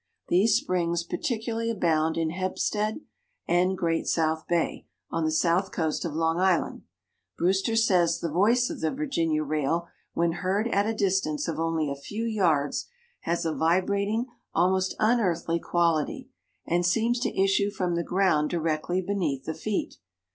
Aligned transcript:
These 0.29 0.55
springs 0.55 1.03
particularly 1.03 1.69
abound 1.69 2.17
in 2.17 2.31
Hempstead 2.31 3.01
and 3.47 3.77
Great 3.77 4.07
South 4.07 4.47
Bay 4.47 4.87
on 5.11 5.25
the 5.25 5.31
south 5.31 5.71
coast 5.71 6.05
of 6.05 6.15
Long 6.15 6.39
Island. 6.39 6.81
Brewster 7.37 7.75
says 7.75 8.19
the 8.19 8.27
voice 8.31 8.71
of 8.71 8.79
the 8.79 8.89
Virginia 8.89 9.43
rail, 9.43 9.89
when 10.15 10.31
heard 10.31 10.67
at 10.69 10.87
a 10.87 10.95
distance 10.95 11.47
of 11.47 11.59
only 11.59 11.87
a 11.87 11.93
few 11.95 12.23
yards, 12.25 12.87
has 13.19 13.45
a 13.45 13.53
vibrating, 13.53 14.25
almost 14.55 14.95
unearthly 14.97 15.59
quality, 15.59 16.29
and 16.65 16.83
seems 16.83 17.19
to 17.19 17.39
issue 17.39 17.69
from 17.69 17.93
the 17.93 18.03
ground 18.03 18.49
directly 18.49 19.03
beneath 19.03 19.45
the 19.45 19.53
feet. 19.53 19.99